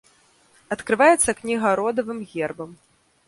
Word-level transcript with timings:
Адкрываецца 0.75 1.35
кніга 1.41 1.75
родавым 1.81 2.19
гербам. 2.35 2.71